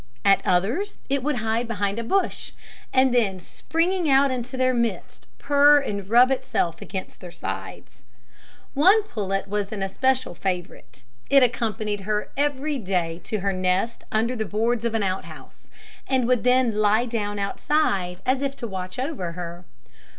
[0.25, 2.53] At others it would hide behind a bush,
[2.91, 8.01] and then springing out into their midst, purr and rub itself against their sides.
[8.73, 14.35] One pullet was its especial favourite; it accompanied her every day to her nest under
[14.35, 15.69] the boards of an out house,
[16.07, 19.65] and would then lie down outside, as if to watch over her.